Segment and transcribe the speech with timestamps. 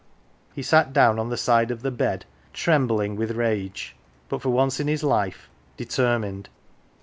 [0.55, 3.95] He sat down on the side of the bed, trembling with rage,
[4.29, 6.49] but, for once in his life, determined.